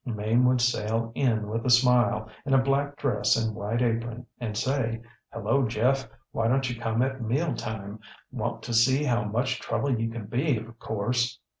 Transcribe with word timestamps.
Mame 0.03 0.45
would 0.45 0.61
sail 0.61 1.11
in 1.13 1.47
with 1.47 1.63
a 1.63 1.69
smile, 1.69 2.27
in 2.43 2.55
a 2.55 2.63
black 2.63 2.97
dress 2.97 3.35
and 3.37 3.55
white 3.55 3.83
apron, 3.83 4.25
and 4.39 4.57
say: 4.57 4.99
ŌĆśHello, 5.31 5.67
Jeff 5.67 6.09
ŌĆöwhy 6.33 6.47
donŌĆÖt 6.49 6.69
you 6.75 6.81
come 6.81 7.01
at 7.03 7.21
mealtime? 7.21 7.99
Want 8.31 8.63
to 8.63 8.73
see 8.73 9.03
how 9.03 9.25
much 9.25 9.59
trouble 9.59 9.91
you 9.99 10.09
can 10.09 10.25
be, 10.25 10.57
of 10.57 10.79
course. 10.79 11.39